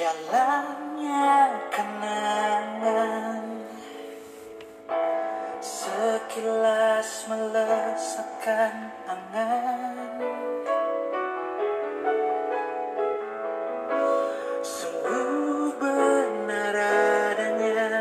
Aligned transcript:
Jalannya 0.00 1.60
kenangan. 1.68 3.44
Sekilas 5.60 7.28
melesatkan 7.28 8.96
angan. 9.04 10.16
Sungguh 14.64 15.76
benar 15.76 16.76
adanya. 16.80 17.92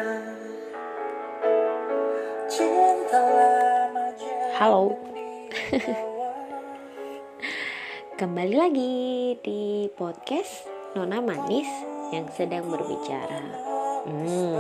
Cinta 2.48 3.22
lama 3.28 4.08
Halo. 4.56 4.96
Kembali 8.24 8.56
lagi 8.56 9.36
di 9.44 9.92
podcast 10.00 10.69
Nona 10.90 11.22
Manis 11.22 11.70
yang 12.10 12.26
sedang 12.34 12.66
berbicara. 12.66 13.46
Hmm. 14.10 14.58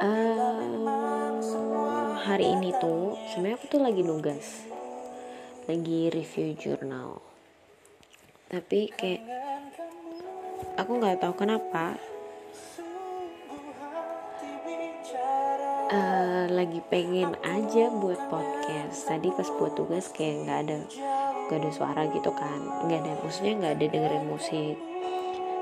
Em, 0.00 0.88
hari 2.24 2.56
ini 2.56 2.72
tuh 2.80 3.20
sebenarnya 3.28 3.60
aku 3.60 3.66
tuh 3.68 3.84
lagi 3.84 4.00
nugas, 4.00 4.64
lagi 5.68 6.08
review 6.08 6.56
jurnal. 6.56 7.20
Tapi 8.48 8.88
kayak 8.96 9.28
aku 10.80 11.04
nggak 11.04 11.20
tahu 11.20 11.34
kenapa 11.36 12.00
eh, 15.92 16.44
lagi 16.48 16.80
pengen 16.88 17.36
aja 17.44 17.92
buat 17.92 18.24
podcast. 18.32 19.04
Tadi 19.04 19.28
pas 19.36 19.52
buat 19.60 19.76
tugas 19.76 20.08
kayak 20.16 20.48
nggak 20.48 20.60
ada 20.64 20.80
nggak 21.46 21.58
ada 21.62 21.70
suara 21.70 22.02
gitu 22.10 22.30
kan, 22.34 22.60
nggak 22.86 23.00
ada 23.06 23.12
maksudnya 23.22 23.54
nggak 23.58 23.74
ada 23.78 23.86
dengerin 23.86 24.26
musik. 24.26 24.76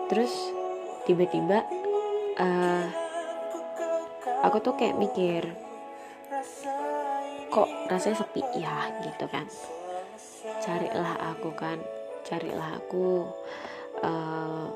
Terus 0.08 0.32
tiba-tiba 1.04 1.64
eh 2.40 2.86
aku 4.44 4.60
tuh 4.64 4.74
kayak 4.76 4.96
mikir 4.96 5.44
kok 7.52 7.70
rasanya 7.88 8.24
sepi 8.24 8.42
ya 8.58 8.90
gitu 9.04 9.28
kan. 9.28 9.44
Carilah 10.64 11.36
aku 11.36 11.52
kan, 11.52 11.78
carilah 12.24 12.80
aku 12.80 13.28
eh 14.04 14.68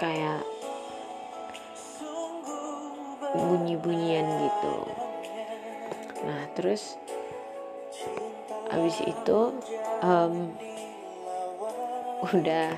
kayak 0.00 0.40
bunyi-bunyian 3.36 4.26
gitu 4.48 4.74
nah 6.24 6.42
terus 6.56 6.96
abis 8.70 9.02
itu 9.02 9.38
em, 10.02 10.54
udah 12.20 12.68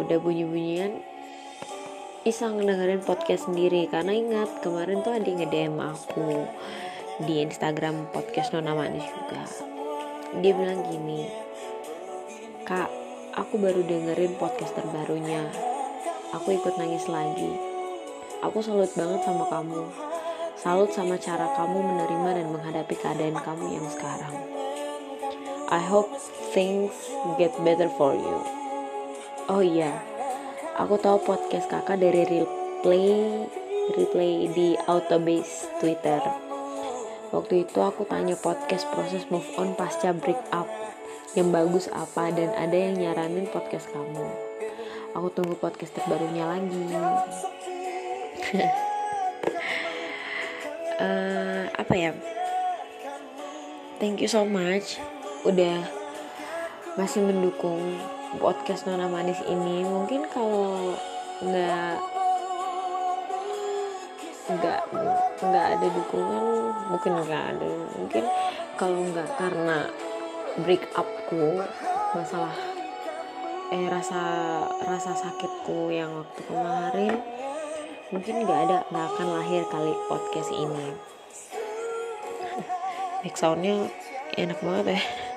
udah 0.00 0.16
bunyi-bunyian 0.20 1.00
iseng 2.28 2.60
dengerin 2.60 3.00
podcast 3.00 3.48
sendiri. 3.48 3.88
Karena 3.88 4.12
ingat 4.12 4.60
kemarin 4.60 5.00
tuh 5.00 5.16
ada 5.16 5.24
yang 5.24 5.40
nge-DM 5.40 5.76
aku 5.80 6.44
di 7.24 7.40
Instagram 7.44 8.08
podcast 8.12 8.52
Nona 8.52 8.76
Manis 8.76 9.04
juga. 9.08 9.44
Dia 10.40 10.52
bilang 10.54 10.86
gini 10.86 11.26
kak 12.68 12.86
aku 13.34 13.58
baru 13.58 13.82
dengerin 13.82 14.36
podcast 14.36 14.76
terbarunya. 14.76 15.48
Aku 16.30 16.54
ikut 16.54 16.78
nangis 16.78 17.10
lagi. 17.10 17.50
Aku 18.46 18.62
salut 18.62 18.88
banget 18.94 19.20
sama 19.26 19.44
kamu. 19.50 19.90
Salut 20.54 20.92
sama 20.92 21.18
cara 21.18 21.50
kamu 21.56 21.82
menerima 21.82 22.30
dan 22.36 22.46
menghadapi 22.52 22.94
keadaan 22.94 23.36
kamu 23.42 23.80
yang 23.80 23.88
sekarang 23.90 24.59
I 25.70 25.78
hope 25.78 26.10
things 26.50 26.90
get 27.38 27.54
better 27.62 27.86
for 27.94 28.10
you. 28.10 28.42
Oh 29.46 29.62
iya. 29.62 30.02
Aku 30.74 30.98
tahu 30.98 31.22
podcast 31.22 31.70
kakak 31.70 32.02
dari 32.02 32.26
replay 32.26 33.46
replay 33.94 34.50
di 34.50 34.74
autobase 34.90 35.70
Twitter. 35.78 36.18
Waktu 37.30 37.70
itu 37.70 37.78
aku 37.78 38.02
tanya 38.10 38.34
podcast 38.34 38.82
proses 38.90 39.22
move 39.30 39.46
on 39.62 39.78
pasca 39.78 40.10
break 40.10 40.42
up 40.50 40.66
yang 41.38 41.54
bagus 41.54 41.86
apa 41.94 42.34
dan 42.34 42.50
ada 42.58 42.74
yang 42.74 42.98
nyaranin 42.98 43.46
podcast 43.46 43.86
kamu. 43.94 44.26
Aku 45.14 45.30
tunggu 45.30 45.54
podcast 45.54 45.94
terbarunya 45.94 46.50
lagi. 46.50 46.82
Eh, 51.00 51.64
apa 51.80 51.96
ya? 51.96 52.12
Thank 53.96 54.20
you 54.20 54.28
so 54.28 54.44
much 54.44 55.00
udah 55.40 55.80
masih 57.00 57.24
mendukung 57.24 57.80
podcast 58.36 58.84
Nona 58.84 59.08
Manis 59.08 59.40
ini. 59.48 59.80
Mungkin 59.88 60.28
kalau 60.28 60.92
nggak 61.40 61.96
nggak 64.50 64.80
nggak 65.40 65.66
ada 65.78 65.86
dukungan 65.96 66.44
mungkin 66.92 67.12
nggak 67.24 67.44
ada. 67.56 67.70
Mungkin 67.96 68.24
kalau 68.76 69.00
nggak 69.08 69.28
karena 69.40 69.88
break 70.60 70.84
upku 70.92 71.64
masalah 72.12 72.52
eh 73.70 73.86
rasa 73.86 74.20
rasa 74.82 75.14
sakitku 75.14 75.94
yang 75.94 76.10
waktu 76.10 76.42
kemarin 76.42 77.14
mungkin 78.10 78.42
nggak 78.42 78.60
ada 78.66 78.78
nggak 78.90 79.06
akan 79.14 79.28
lahir 79.40 79.62
kali 79.72 79.94
podcast 80.04 80.52
ini. 80.52 80.92
Back 83.24 83.36
soundnya 83.40 83.88
enak 84.36 84.58
banget 84.60 84.98
ya 84.98 85.29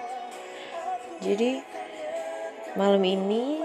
jadi 1.23 1.63
malam 2.75 3.00
ini 3.07 3.63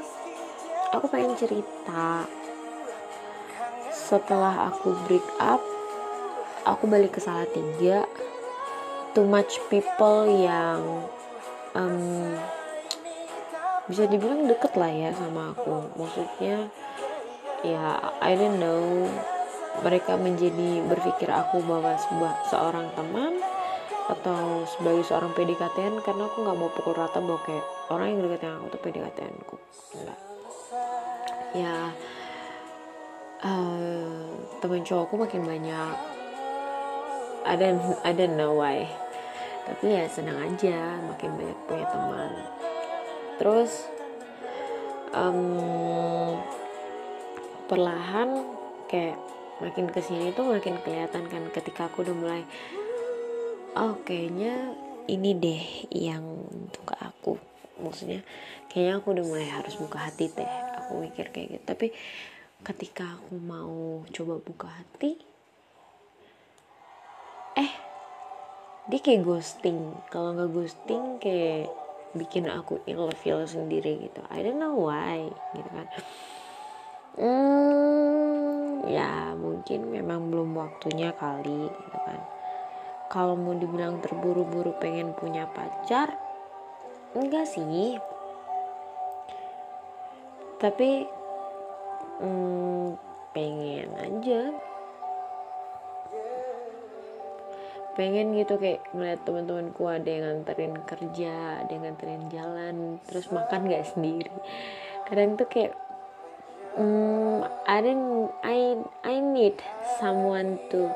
aku 0.94 1.10
pengen 1.10 1.34
cerita. 1.34 2.22
Setelah 3.90 4.70
aku 4.70 4.94
break 5.10 5.26
up 5.42 5.58
aku 6.62 6.86
balik 6.86 7.18
ke 7.18 7.20
Salatiga. 7.20 8.06
Too 9.16 9.26
much 9.26 9.58
people 9.66 10.30
yang 10.30 11.02
em, 11.74 12.38
bisa 13.90 14.06
dibilang 14.06 14.46
deket 14.46 14.78
lah 14.78 14.92
ya 14.94 15.10
sama 15.18 15.50
aku. 15.50 15.90
Maksudnya 15.98 16.70
ya 17.66 17.98
I 18.22 18.38
don't 18.38 18.62
know. 18.62 19.10
Mereka 19.82 20.14
menjadi 20.18 20.82
berpikir 20.86 21.30
aku 21.30 21.62
bahwa 21.66 21.98
sebuah 21.98 22.34
seorang 22.50 22.94
teman 22.94 23.38
atau 24.08 24.64
sebagai 24.64 25.04
seorang 25.04 25.36
PDKT 25.36 26.00
karena 26.00 26.24
aku 26.24 26.40
nggak 26.40 26.56
mau 26.56 26.72
pukul 26.72 26.96
rata 26.96 27.20
bahwa 27.20 27.44
kayak 27.44 27.64
orang 27.92 28.16
yang 28.16 28.20
deketin 28.24 28.56
aku 28.56 28.66
tuh 28.72 28.80
PDKT 28.80 29.18
ku. 29.44 29.56
Enggak. 30.00 30.18
Ya 31.52 31.74
eh, 33.44 34.28
temen 34.64 34.82
cowokku 34.82 35.14
makin 35.20 35.44
banyak. 35.44 35.96
I 37.48 37.54
don't, 37.56 37.80
I 38.04 38.12
don't 38.16 38.36
know 38.36 38.56
why. 38.56 38.88
Tapi 39.68 39.92
ya 39.92 40.04
senang 40.08 40.40
aja 40.40 40.96
makin 41.04 41.36
banyak 41.36 41.58
punya 41.68 41.86
teman. 41.92 42.32
Terus 43.36 43.72
em, 45.12 45.40
perlahan 47.68 48.28
kayak 48.88 49.20
makin 49.60 49.92
ke 49.92 50.00
sini 50.00 50.32
tuh 50.32 50.48
makin 50.48 50.80
kelihatan 50.80 51.28
kan 51.28 51.42
ketika 51.52 51.92
aku 51.92 52.06
udah 52.06 52.16
mulai 52.16 52.42
oh 53.76 53.94
kayaknya 54.06 54.72
ini 55.08 55.30
deh 55.36 55.64
yang 55.92 56.24
untuk 56.48 56.88
aku. 56.96 57.36
Maksudnya 57.80 58.24
kayaknya 58.68 59.00
aku 59.00 59.06
udah 59.16 59.24
mulai 59.24 59.48
harus 59.48 59.74
buka 59.76 59.98
hati 60.08 60.28
teh 60.32 60.48
aku 60.78 61.00
mikir 61.04 61.32
kayak 61.32 61.58
gitu. 61.58 61.64
Tapi 61.64 61.86
ketika 62.64 63.16
aku 63.16 63.36
mau 63.40 64.02
coba 64.08 64.34
buka 64.40 64.68
hati 64.68 65.16
eh 67.58 67.72
dia 68.88 69.00
kayak 69.00 69.24
ghosting. 69.24 69.96
Kalau 70.08 70.36
nggak 70.36 70.52
ghosting 70.52 71.20
kayak 71.20 71.68
bikin 72.16 72.48
aku 72.48 72.80
ilfeel 72.88 73.44
sendiri 73.44 74.00
gitu. 74.08 74.20
I 74.32 74.44
don't 74.44 74.60
know 74.60 74.76
why 74.88 75.28
gitu 75.56 75.70
kan. 75.72 75.88
Hmm, 77.18 78.86
ya 78.86 79.34
mungkin 79.34 79.90
memang 79.90 80.30
belum 80.30 80.54
waktunya 80.54 81.10
kali 81.18 81.66
gitu 81.66 81.98
kan 82.06 82.37
kalau 83.08 83.34
mau 83.40 83.56
dibilang 83.56 84.04
terburu-buru 84.04 84.76
pengen 84.76 85.16
punya 85.16 85.48
pacar 85.48 86.12
enggak 87.16 87.48
sih. 87.48 87.96
Tapi 90.60 91.08
hmm, 92.20 93.00
pengen 93.32 93.88
aja. 93.96 94.42
Pengen 97.96 98.36
gitu 98.38 98.54
kayak 98.62 98.86
melihat 98.94 99.26
teman-temanku 99.26 99.82
ada 99.90 100.06
yang 100.06 100.24
nganterin 100.30 100.76
kerja 100.86 101.66
ada 101.66 101.70
yang 101.74 101.82
nganterin 101.82 102.24
jalan 102.30 102.76
terus 103.10 103.26
makan 103.34 103.66
gak 103.66 103.90
sendiri. 103.90 104.30
Kadang 105.08 105.34
tuh 105.34 105.48
kayak 105.50 105.74
hmm, 106.78 107.42
I 107.66 107.78
I 108.46 108.58
I 109.02 109.14
need 109.18 109.58
someone 109.98 110.62
to 110.70 110.94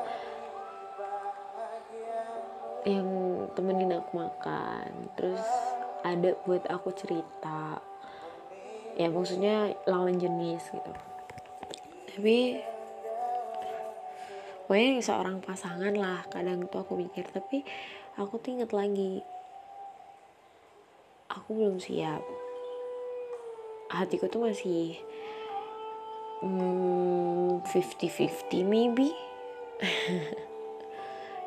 yang 2.83 3.07
temenin 3.55 3.95
aku 3.95 4.19
makan. 4.19 5.11
Terus 5.15 5.43
ada 6.03 6.35
buat 6.43 6.63
aku 6.67 6.91
cerita. 6.95 7.79
Ya 8.99 9.09
maksudnya 9.09 9.73
lawan 9.89 10.19
jenis 10.19 10.61
gitu. 10.69 10.93
Tapi 12.13 12.61
pokoknya 14.67 15.01
seorang 15.01 15.41
pasangan 15.41 15.95
lah 15.95 16.27
kadang 16.29 16.67
tuh 16.67 16.83
aku 16.83 16.99
mikir. 16.99 17.25
Tapi 17.31 17.63
aku 18.19 18.37
tuh 18.37 18.59
inget 18.59 18.71
lagi 18.75 19.23
aku 21.31 21.49
belum 21.57 21.79
siap. 21.81 22.21
Hatiku 23.93 24.25
tuh 24.27 24.49
masih 24.49 24.97
hmm, 26.41 27.61
50-50 27.65 28.65
maybe 28.65 29.13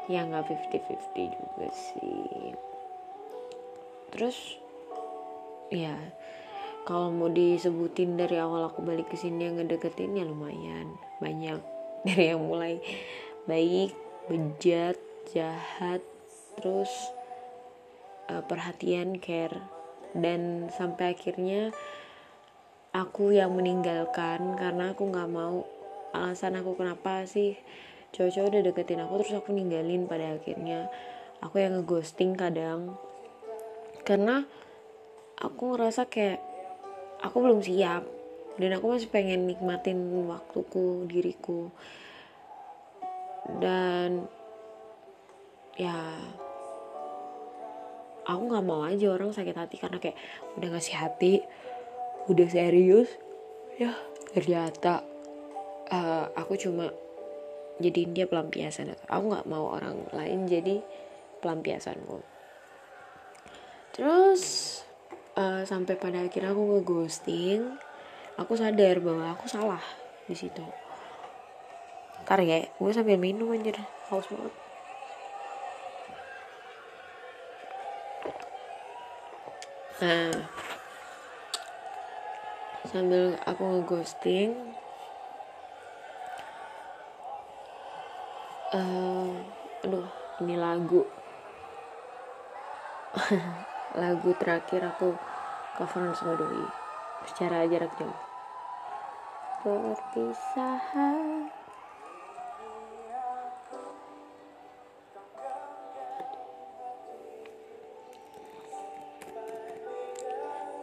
ya 0.06 0.22
nggak 0.26 0.46
50-50 0.46 1.34
juga 1.34 1.66
sih. 1.74 2.54
Terus 4.14 4.38
ya 5.70 5.98
kalau 6.86 7.10
mau 7.10 7.26
disebutin 7.26 8.14
dari 8.14 8.38
awal 8.38 8.70
aku 8.70 8.86
balik 8.86 9.10
ke 9.10 9.18
sini 9.18 9.50
yang 9.50 9.58
ngedeketin 9.58 10.14
ya 10.14 10.24
lumayan. 10.24 10.94
Banyak. 11.18 11.60
Dari 12.06 12.30
yang 12.30 12.46
mulai 12.46 12.78
baik 13.50 13.90
bejat 14.30 14.94
jahat 15.34 15.98
terus 16.54 16.90
uh, 18.30 18.46
perhatian 18.46 19.18
care. 19.18 19.58
Dan 20.14 20.70
sampai 20.70 21.18
akhirnya 21.18 21.74
aku 22.94 23.34
yang 23.34 23.52
meninggalkan 23.58 24.54
karena 24.54 24.94
aku 24.94 25.10
nggak 25.10 25.28
mau 25.34 25.66
alasan 26.14 26.56
aku 26.56 26.78
kenapa 26.78 27.28
sih 27.28 27.58
cowok-cowok 28.14 28.48
udah 28.52 28.62
deketin 28.70 29.02
aku 29.02 29.12
terus 29.22 29.34
aku 29.38 29.50
ninggalin 29.54 30.06
pada 30.06 30.36
akhirnya. 30.38 30.90
Aku 31.42 31.58
yang 31.62 31.80
ngeghosting 31.80 32.38
kadang. 32.38 32.94
Karena 34.06 34.46
aku 35.40 35.74
ngerasa 35.74 36.06
kayak 36.06 36.40
aku 37.24 37.36
belum 37.42 37.60
siap. 37.64 38.06
Dan 38.56 38.72
aku 38.72 38.96
masih 38.96 39.12
pengen 39.12 39.48
nikmatin 39.48 39.98
waktuku 40.28 41.04
diriku. 41.10 41.68
Dan 43.60 44.26
ya 45.76 46.16
aku 48.26 48.42
nggak 48.50 48.66
mau 48.66 48.82
aja 48.82 49.06
orang 49.12 49.30
sakit 49.30 49.54
hati 49.54 49.76
karena 49.78 50.02
kayak 50.02 50.18
udah 50.58 50.68
ngasih 50.74 50.96
hati 50.98 51.34
udah 52.26 52.48
serius 52.50 53.06
ya 53.78 53.94
ternyata 54.34 55.06
uh, 55.92 56.26
aku 56.34 56.58
cuma 56.58 56.90
jadiin 57.82 58.16
dia 58.16 58.26
pelampiasan. 58.28 58.96
Aku 59.08 59.24
nggak 59.32 59.48
mau 59.48 59.72
orang 59.76 60.08
lain 60.12 60.48
jadi 60.48 60.80
pelampiasanku. 61.40 62.24
Terus 63.96 64.42
uh, 65.36 65.64
sampai 65.64 65.96
pada 65.96 66.24
akhirnya 66.24 66.52
aku 66.52 66.62
ngeghosting 66.76 67.76
aku 68.36 68.52
sadar 68.56 69.00
bahwa 69.00 69.32
aku 69.32 69.48
salah 69.48 69.80
di 70.28 70.36
situ. 70.36 70.64
Ntar 72.24 72.44
ya 72.44 72.68
gue 72.68 72.92
sambil 72.92 73.16
minum 73.16 73.52
anjir. 73.52 73.76
Haus 74.12 74.28
banget. 74.28 74.54
Nah 79.96 80.32
sambil 82.86 83.34
aku 83.44 83.62
ngeghosting 83.64 84.76
uh, 88.76 89.32
aduh 89.84 90.08
ini 90.44 90.56
lagu. 90.60 91.02
Lagu 93.96 94.28
terakhir 94.36 94.84
aku 94.84 95.16
coveran 95.80 96.12
sama 96.12 96.36
doi 96.36 96.68
secara 97.24 97.64
jarak 97.64 97.88
jauh. 97.96 98.12
Perpisahan. 99.64 101.48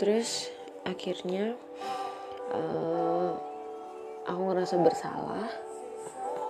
Terus 0.02 0.50
akhirnya 0.84 1.54
uh, 2.50 3.38
aku 4.26 4.42
ngerasa 4.52 4.82
bersalah 4.82 5.48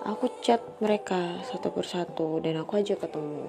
aku 0.04 0.28
chat 0.44 0.60
mereka 0.84 1.40
satu 1.48 1.72
persatu 1.72 2.36
dan 2.44 2.60
aku 2.60 2.76
aja 2.76 2.92
ketemu. 2.92 3.48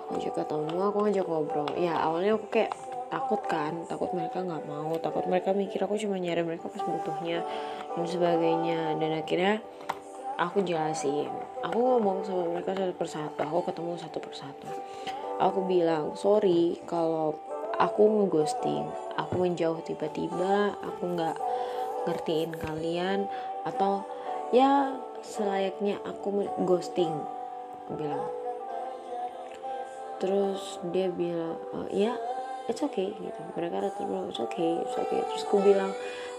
Aku 0.00 0.16
aja 0.16 0.30
ketemu 0.32 0.76
aku 0.80 0.98
ngajak 1.04 1.26
ngobrol. 1.28 1.68
Ya 1.76 2.00
awalnya 2.00 2.40
aku 2.40 2.48
kayak 2.48 2.72
takut 3.12 3.44
kan 3.46 3.84
takut 3.86 4.10
mereka 4.16 4.42
nggak 4.42 4.64
mau 4.66 4.96
takut 4.98 5.22
mereka 5.30 5.54
mikir 5.54 5.78
aku 5.84 5.94
cuma 6.00 6.18
nyari 6.18 6.42
mereka 6.42 6.72
pas 6.72 6.80
butuhnya 6.80 7.44
dan 7.94 8.06
sebagainya. 8.08 8.96
Dan 8.96 9.12
akhirnya 9.12 9.60
aku 10.40 10.64
jelasin. 10.64 11.28
Aku 11.60 11.76
ngomong 11.76 12.24
sama 12.24 12.48
mereka 12.48 12.72
satu 12.72 12.96
persatu 12.96 13.40
aku 13.44 13.60
ketemu 13.68 13.92
satu 14.00 14.18
persatu. 14.24 14.68
Aku 15.36 15.68
bilang 15.68 16.16
sorry 16.16 16.80
kalau 16.88 17.36
aku 17.76 18.08
ngeghosting 18.08 18.88
aku 19.20 19.44
menjauh 19.44 19.84
tiba-tiba 19.84 20.72
aku 20.80 21.12
nggak 21.12 21.36
ngertiin 22.08 22.56
kalian 22.56 23.28
atau 23.68 24.15
ya 24.54 24.94
selayaknya 25.22 25.98
aku 26.06 26.46
ghosting 26.62 27.12
bilang. 27.90 28.26
Terus 30.16 30.80
dia 30.90 31.10
bilang 31.10 31.58
oh, 31.74 31.88
ya 31.90 32.14
it's 32.70 32.82
okay 32.82 33.10
gitu. 33.14 33.40
Mereka 33.54 33.82
rata 33.82 34.02
bilang 34.06 34.30
it's 34.30 34.42
okay 34.42 34.82
it's 34.82 34.96
okay. 34.96 35.20
Terus 35.22 35.44
aku 35.46 35.58
bilang 35.62 35.92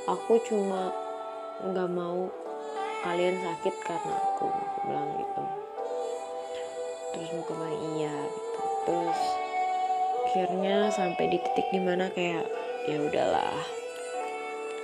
aku 0.07 0.39
cuma 0.47 0.91
nggak 1.63 1.89
mau 1.91 2.29
kalian 3.03 3.37
sakit 3.39 3.75
karena 3.83 4.15
aku 4.15 4.45
aku 4.47 4.77
bilang 4.87 5.09
gitu. 5.19 5.43
Terus 7.13 7.29
mereka 7.33 7.53
bilang 7.55 7.77
iya 7.95 8.15
gitu. 8.15 8.61
Terus 8.87 9.21
akhirnya 10.27 10.77
sampai 10.91 11.25
di 11.31 11.37
titik 11.39 11.67
di 11.71 11.79
mana 11.79 12.11
kayak 12.11 12.43
ya 12.87 12.99
udahlah 12.99 13.55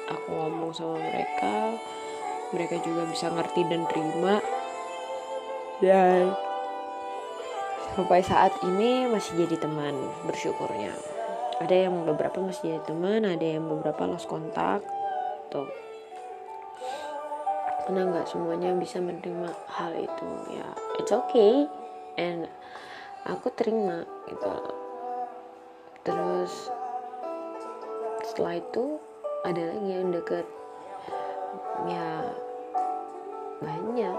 aku 0.08 0.28
ngomong 0.32 0.72
sama 0.76 1.00
mereka 1.00 1.76
mereka 2.54 2.78
juga 2.86 3.10
bisa 3.10 3.34
ngerti 3.34 3.66
dan 3.66 3.84
terima. 3.90 4.38
Dan 5.82 6.32
sampai 7.98 8.22
saat 8.24 8.54
ini 8.64 9.10
masih 9.10 9.44
jadi 9.44 9.58
teman 9.60 9.94
bersyukurnya. 10.30 10.94
Ada 11.60 11.90
yang 11.90 12.06
beberapa 12.06 12.40
masih 12.40 12.78
jadi 12.78 12.82
teman 12.86 13.26
ada 13.26 13.44
yang 13.44 13.66
beberapa 13.66 14.06
lost 14.06 14.30
kontak 14.30 14.86
tuh. 15.50 15.70
Karena 17.84 18.08
nggak 18.08 18.32
semuanya 18.32 18.72
bisa 18.80 19.04
menerima 19.04 19.52
hal 19.68 19.92
itu? 19.98 20.28
Ya 20.56 20.68
it's 21.02 21.12
okay. 21.12 21.68
And 22.16 22.48
aku 23.28 23.52
terima 23.52 24.08
gitu. 24.30 24.54
Terus 26.08 26.72
setelah 28.24 28.62
itu 28.62 28.98
ada 29.44 29.60
lagi 29.60 29.90
yang 29.92 30.10
deket. 30.16 30.48
Ya 31.84 32.32
banyak. 33.64 34.18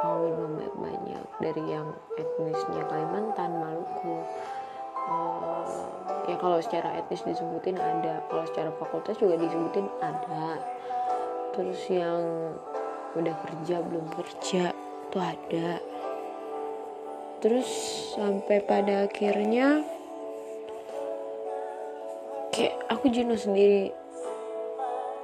Mau 0.00 0.24
banyak 0.30 0.74
banyak. 0.78 1.24
Dari 1.42 1.62
yang 1.66 1.92
etnisnya 2.16 2.82
Kalimantan 2.88 3.50
Maluku. 3.58 4.24
Uh, 5.10 5.90
ya 6.30 6.36
kalau 6.38 6.62
secara 6.62 7.02
etnis 7.02 7.26
disebutin 7.26 7.76
ada. 7.76 8.22
Kalau 8.30 8.44
secara 8.46 8.70
fakultas 8.78 9.18
juga 9.18 9.36
disebutin 9.36 9.90
ada. 10.00 10.62
Terus 11.52 11.80
yang 11.90 12.22
udah 13.18 13.34
kerja 13.42 13.82
belum 13.82 14.06
kerja 14.14 14.70
tuh 15.10 15.22
ada. 15.22 15.82
Terus 17.40 17.68
sampai 18.14 18.62
pada 18.62 19.10
akhirnya 19.10 19.82
kayak 22.54 22.76
aku 22.92 23.10
jenuh 23.10 23.36
sendiri. 23.36 23.90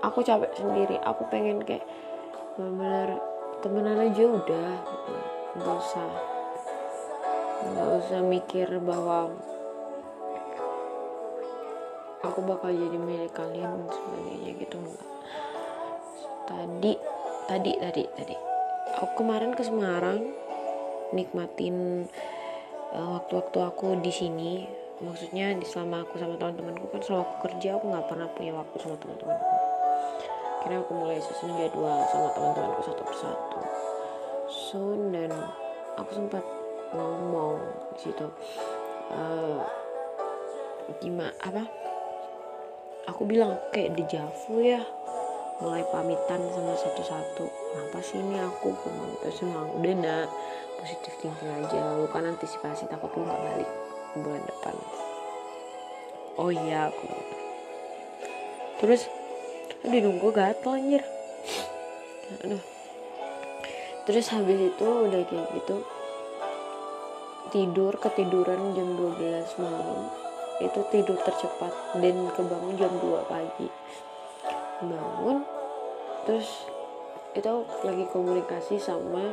Aku 0.03 0.25
capek 0.25 0.53
sendiri. 0.57 0.97
Aku 1.05 1.29
pengen 1.29 1.63
kayak 1.63 1.85
benar-benar 2.57 3.36
temenan 3.65 3.99
aja 4.01 4.23
udah 4.25 4.71
gitu. 4.85 5.13
nggak 5.57 5.77
usah 5.81 6.09
nggak 7.67 7.91
usah 8.05 8.21
mikir 8.21 8.69
bahwa 8.85 9.33
aku 12.21 12.41
bakal 12.45 12.71
jadi 12.71 12.99
milik 12.99 13.33
kalian 13.33 13.87
dan 13.87 13.89
sebagainya 13.91 14.51
gitu 14.61 14.77
enggak 14.81 15.07
tadi 16.47 16.93
tadi 17.47 17.73
tadi 17.79 18.03
tadi. 18.15 18.37
Aku 19.03 19.23
kemarin 19.23 19.53
ke 19.53 19.63
Semarang 19.67 20.23
nikmatin 21.13 22.07
uh, 22.95 23.09
waktu-waktu 23.19 23.59
aku 23.61 23.99
di 24.01 24.13
sini. 24.15 24.53
Maksudnya 24.97 25.53
di 25.53 25.67
selama 25.69 26.09
aku 26.09 26.17
sama 26.17 26.41
teman-temanku 26.41 26.89
kan 26.89 27.05
selama 27.05 27.29
aku 27.29 27.35
kerja 27.51 27.77
aku 27.77 27.85
nggak 27.93 28.07
pernah 28.09 28.29
punya 28.33 28.53
waktu 28.57 28.77
sama 28.81 28.97
teman-temanku 28.97 29.56
akhirnya 30.67 30.83
aku 30.83 30.99
mulai 30.99 31.23
susun 31.23 31.55
jadwal 31.55 32.03
sama 32.11 32.35
teman-temanku 32.35 32.83
satu 32.83 33.03
persatu 33.07 33.61
so 34.51 34.83
dan 35.15 35.31
aku 35.95 36.11
sempat 36.11 36.43
ngomong 36.91 37.63
di 37.95 38.11
situ 38.11 38.27
uh, 39.15 39.63
gimana 40.99 41.31
apa? 41.43 41.63
Aku 43.11 43.23
bilang 43.27 43.55
kayak 43.71 43.95
dejavu 43.95 44.63
ya 44.63 44.83
mulai 45.63 45.87
pamitan 45.89 46.43
sama 46.53 46.75
satu-satu. 46.75 47.47
Kenapa 47.47 47.99
sih 48.03 48.19
ini 48.21 48.39
aku? 48.39 48.75
Terus 49.23 49.47
bilang 49.47 49.71
udah 49.79 49.95
nak. 50.03 50.29
Positif 50.77 51.15
thinking 51.25 51.51
aja 51.57 51.97
lu 51.97 52.05
kan 52.13 52.29
antisipasi 52.29 52.85
takut 52.87 53.09
lu 53.17 53.25
nggak 53.25 53.41
balik 53.41 53.71
bulan 54.19 54.43
depan. 54.45 54.75
Oh 56.37 56.51
iya 56.53 56.93
aku 56.93 57.09
terus 58.77 59.09
dong 59.87 60.19
gue 60.19 60.33
gatel 60.35 60.73
anjir. 60.75 61.03
Aduh. 62.43 62.63
Terus 64.07 64.27
habis 64.31 64.59
itu 64.71 64.87
udah 64.87 65.23
kayak 65.27 65.51
gitu 65.59 65.83
tidur 67.51 67.95
ketiduran 67.99 68.75
jam 68.75 68.99
12 68.99 69.63
malam. 69.63 70.11
Itu 70.59 70.83
tidur 70.91 71.19
tercepat 71.23 71.73
dan 71.99 72.27
kebangun 72.35 72.75
jam 72.79 72.93
2 72.99 73.31
pagi. 73.31 73.69
Bangun 74.83 75.47
terus 76.27 76.67
itu 77.39 77.55
lagi 77.87 78.05
komunikasi 78.11 78.83
sama 78.83 79.31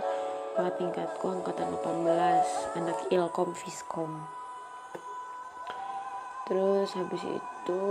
kakak 0.54 0.78
tingkatku 0.78 1.26
angkatan 1.26 1.74
18 1.82 2.78
anak 2.78 3.00
ilkom 3.10 3.50
viskom. 3.58 4.12
Terus 6.46 6.94
habis 6.94 7.24
itu 7.26 7.84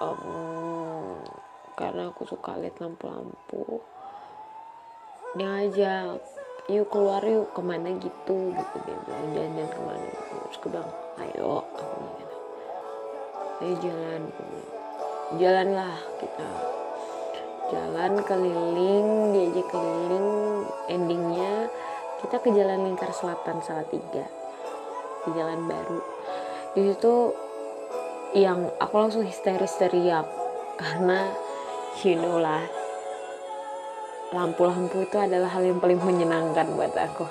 em, 0.00 0.20
karena 1.74 2.10
aku 2.10 2.22
suka 2.22 2.54
lihat 2.58 2.78
lampu-lampu. 2.78 3.82
Dia 5.34 5.46
ngajak 5.50 6.22
yuk 6.70 6.86
keluar 6.86 7.22
yuk. 7.26 7.50
Ke 7.50 7.60
mana? 7.60 7.90
gitu. 7.98 8.54
Gitu 8.54 8.76
dia 8.86 8.96
bilang 9.02 9.28
jalan-jalan 9.34 9.68
ke 9.70 9.80
mana. 9.82 10.06
Gitu. 10.06 10.34
terus 10.38 10.56
aku 10.58 10.66
bilang 10.70 10.90
ayo 11.18 11.50
aku 11.66 11.82
bilang 11.82 12.14
gitu. 12.22 12.36
Ayo 13.58 13.74
jalan. 13.82 14.20
Aku 14.30 14.42
bilang. 14.46 14.70
jalan 15.34 15.68
lah 15.74 15.96
kita. 16.22 16.48
Jalan 17.74 18.12
keliling 18.22 19.08
diajak 19.34 19.66
keliling. 19.74 20.28
Endingnya 20.86 21.54
kita 22.22 22.36
ke 22.38 22.48
jalan 22.54 22.86
lingkar 22.86 23.10
selatan 23.10 23.58
Salatiga 23.66 24.24
di 25.26 25.30
jalan 25.34 25.66
baru. 25.66 26.00
Di 26.78 26.80
situ 26.86 27.34
yang 28.38 28.70
aku 28.78 28.94
langsung 28.94 29.26
histeris 29.26 29.74
teriak. 29.74 30.26
Karena 30.74 31.43
you 32.02 32.18
know 32.18 32.42
lah. 32.42 32.66
Lampu-lampu 34.34 35.06
itu 35.06 35.14
adalah 35.14 35.46
hal 35.46 35.62
yang 35.62 35.78
paling 35.78 36.02
menyenangkan 36.02 36.66
buat 36.74 36.90
aku. 36.98 37.22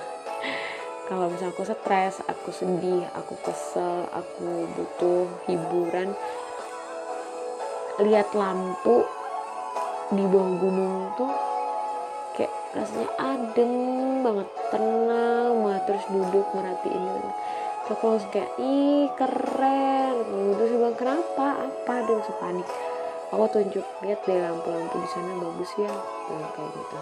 Kalau 1.11 1.27
misalnya 1.27 1.51
aku 1.51 1.67
stres 1.67 2.23
aku 2.23 2.49
sedih 2.55 3.03
aku 3.11 3.35
kesel 3.43 4.07
aku 4.07 4.71
butuh 4.71 5.27
hiburan 5.51 6.15
lihat 7.99 8.31
lampu 8.31 9.03
di 10.15 10.23
bawah 10.23 10.55
gunung 10.57 11.11
tuh 11.19 11.29
kayak 12.39 12.53
rasanya 12.71 13.09
adem 13.19 13.73
banget 14.23 14.49
tenang 14.71 15.51
banget 15.61 15.83
terus 15.91 16.05
duduk 16.07 16.47
merhatiin 16.55 17.03
itu 17.03 17.29
terus 17.83 17.93
aku 17.99 18.03
langsung 18.15 18.31
kayak 18.31 18.51
ih 18.63 19.11
keren. 19.19 20.15
Terus 20.55 20.71
bilang 20.71 20.95
kenapa? 20.95 21.67
Apa? 21.67 21.93
Dia 22.07 22.15
langsung 22.15 22.39
panik 22.39 22.92
aku 23.33 23.45
tunjuk 23.49 23.85
lihat 24.05 24.21
deh 24.29 24.37
lampu-lampu 24.37 24.95
di 25.01 25.09
sana 25.09 25.33
bagus 25.41 25.71
ya. 25.81 25.89
Bilang 26.29 26.53
kayak 26.53 26.69
gitu. 26.77 26.97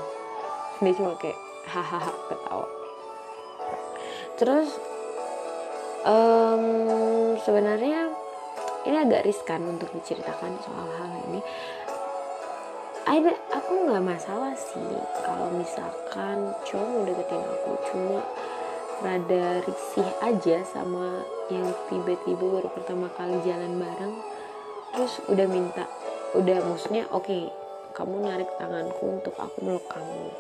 Dia 0.82 0.94
cuma 0.96 1.12
kayak 1.20 1.40
hahaha 1.68 2.14
ketawa. 2.32 2.68
Terus 4.40 4.70
em, 6.08 6.64
sebenarnya 7.44 8.10
ini 8.88 8.98
agak 8.98 9.28
riskan 9.28 9.62
untuk 9.68 9.92
diceritakan 9.92 10.56
soal 10.64 10.88
hal 10.98 11.12
ini. 11.30 11.44
Ada 13.06 13.34
aku 13.52 13.72
nggak 13.92 14.06
masalah 14.08 14.56
sih 14.56 14.94
kalau 15.26 15.52
misalkan 15.58 16.54
cowok 16.64 16.88
mau 16.88 17.04
deketin 17.06 17.42
aku 17.44 17.72
cuma 17.92 18.20
rada 19.02 19.66
risih 19.66 20.10
aja 20.22 20.62
sama 20.62 21.26
yang 21.50 21.66
tiba-tiba 21.90 22.46
baru 22.46 22.70
pertama 22.70 23.10
kali 23.18 23.42
jalan 23.42 23.82
bareng 23.82 24.14
terus 24.94 25.18
udah 25.26 25.48
minta 25.50 25.90
udah 26.32 26.58
maksudnya 26.64 27.04
oke 27.12 27.52
kamu 27.92 28.24
narik 28.24 28.48
tanganku 28.56 29.20
untuk 29.20 29.36
aku 29.36 29.58
meluk 29.68 29.86
kamu. 29.92 30.32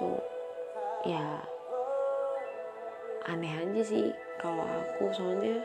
Tuh 0.00 0.20
ya 1.04 1.44
aneh 3.28 3.52
aja 3.52 3.82
sih 3.84 4.06
kalau 4.40 4.64
aku 4.64 5.12
soalnya 5.12 5.60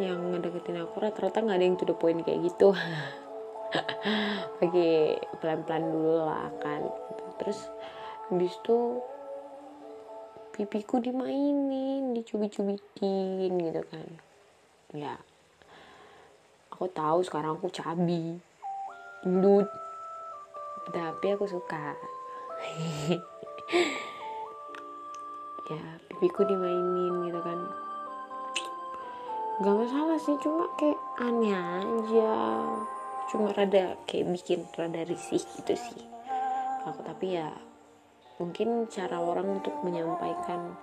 yang 0.00 0.32
ngedeketin 0.32 0.80
aku 0.80 1.02
rata-rata 1.02 1.42
nggak 1.42 1.58
ada 1.58 1.66
yang 1.66 1.76
to 1.76 1.84
the 1.84 1.96
point 1.96 2.22
kayak 2.22 2.40
gitu. 2.46 2.72
Oke 4.64 5.18
pelan-pelan 5.42 5.84
dulu 5.90 6.22
lah 6.22 6.48
kan. 6.62 6.86
Terus 7.42 7.66
habis 8.30 8.54
itu 8.54 9.02
pipiku 10.52 11.00
dimainin 11.02 12.14
dicubit-cubitin 12.14 13.52
gitu 13.58 13.82
kan. 13.90 14.08
Ya 14.92 15.16
aku 16.72 16.88
tahu 16.88 17.20
sekarang 17.20 17.60
aku 17.60 17.68
cabi 17.68 18.40
gendut. 19.20 19.68
Tapi 20.88 21.26
aku 21.36 21.44
suka. 21.46 21.94
Ya 25.70 25.78
pipiku 26.10 26.42
dimainin 26.42 27.30
gitu 27.30 27.40
kan. 27.40 27.58
Gak 29.62 29.76
masalah 29.78 30.18
sih 30.18 30.34
cuma 30.42 30.68
kayak 30.74 30.98
aneh 31.22 31.54
aja. 31.54 32.34
Cuma 33.30 33.54
rada 33.54 33.94
kayak 34.04 34.36
bikin 34.36 34.66
rada 34.74 35.06
risih 35.06 35.40
gitu 35.40 35.72
sih. 35.72 36.02
Aku 36.82 37.00
tapi 37.06 37.38
ya 37.38 37.54
mungkin 38.42 38.90
cara 38.90 39.22
orang 39.22 39.62
untuk 39.62 39.72
menyampaikan 39.86 40.76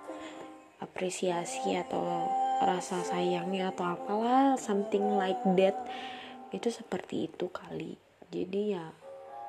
apresiasi 0.80 1.76
atau 1.76 2.24
rasa 2.60 3.00
sayangnya 3.00 3.72
atau 3.72 3.96
apalah 3.96 4.54
something 4.60 5.16
like 5.16 5.40
that 5.56 5.76
itu 6.52 6.68
seperti 6.68 7.26
itu 7.32 7.48
kali. 7.48 7.96
Jadi 8.30 8.76
ya 8.76 8.84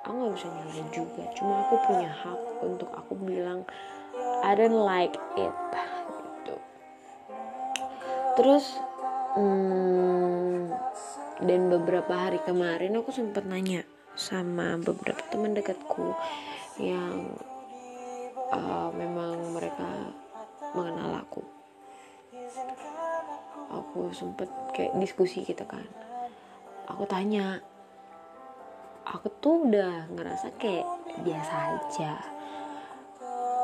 aku 0.07 0.13
nggak 0.15 0.33
bisa 0.39 0.47
nyalain 0.47 0.87
juga. 0.95 1.23
Cuma 1.35 1.53
aku 1.67 1.75
punya 1.85 2.09
hak 2.09 2.39
untuk 2.63 2.89
aku 2.95 3.13
bilang 3.19 3.67
I 4.41 4.55
don't 4.57 4.87
like 4.87 5.15
it 5.37 5.55
gitu. 6.09 6.55
Terus 8.39 8.65
hmm, 9.37 10.71
dan 11.41 11.61
beberapa 11.69 12.13
hari 12.13 12.39
kemarin 12.43 12.97
aku 12.97 13.11
sempat 13.13 13.45
nanya 13.45 13.83
sama 14.13 14.75
beberapa 14.75 15.23
teman 15.31 15.55
dekatku 15.55 16.11
yang 16.79 17.31
uh, 18.51 18.89
memang 18.91 19.55
mereka 19.55 19.70
aku 23.91 24.07
sempet 24.15 24.47
kayak 24.71 24.95
diskusi 25.03 25.43
gitu 25.43 25.67
kan. 25.67 25.83
Aku 26.87 27.03
tanya 27.03 27.59
aku 29.03 29.27
tuh 29.43 29.67
udah 29.67 30.07
ngerasa 30.15 30.55
kayak 30.55 30.87
biasa 31.27 31.53
aja. 31.75 32.13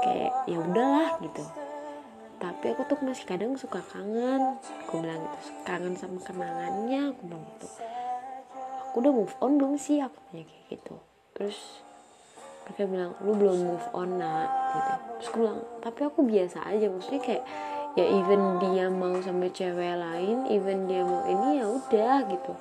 Kayak 0.04 0.36
ya 0.52 0.60
udahlah 0.60 1.16
gitu. 1.24 1.48
Tapi 2.44 2.76
aku 2.76 2.84
tuh 2.92 3.00
masih 3.08 3.24
kadang 3.24 3.56
suka 3.56 3.80
kangen. 3.88 4.60
Aku 4.84 5.00
bilang 5.00 5.24
gitu 5.24 5.56
kangen 5.64 5.96
sama 5.96 6.20
kenangannya 6.20 7.16
aku 7.16 7.22
bilang 7.24 7.48
gitu. 7.56 7.68
Aku 8.92 8.96
udah 9.00 9.14
move 9.16 9.36
on 9.40 9.56
belum 9.56 9.80
sih? 9.80 10.04
Aku 10.04 10.20
tanya 10.28 10.44
kayak 10.44 10.66
gitu. 10.76 10.96
Terus 11.40 11.58
mereka 12.68 12.84
bilang 12.84 13.12
lu 13.24 13.32
belum 13.32 13.58
move 13.64 13.88
on 13.96 14.20
nak 14.20 14.52
gitu. 14.76 14.92
Terus 14.92 15.28
aku 15.32 15.38
bilang 15.40 15.60
tapi 15.80 16.00
aku 16.04 16.20
biasa 16.28 16.68
aja. 16.68 16.92
Maksudnya 16.92 17.24
kayak 17.24 17.44
ya 17.98 18.06
even 18.06 18.62
dia 18.62 18.94
mau 18.94 19.18
sama 19.26 19.50
cewek 19.50 19.98
lain 19.98 20.46
even 20.54 20.86
dia 20.86 21.02
mau 21.02 21.26
ini 21.26 21.58
ya 21.58 21.66
udah 21.66 22.18
gitu. 22.30 22.54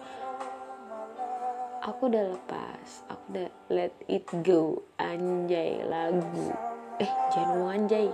Aku 1.84 2.08
udah 2.10 2.34
lepas. 2.34 3.04
Aku 3.12 3.22
udah 3.36 3.48
let 3.70 3.94
it 4.08 4.26
go. 4.42 4.82
Anjay 4.98 5.84
lagu. 5.86 6.50
Eh 6.98 7.10
jangan 7.30 7.62
ngomong 7.62 7.70
anjay. 7.84 8.08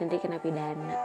Nanti 0.00 0.16
kena 0.18 0.40
pidana. 0.40 0.96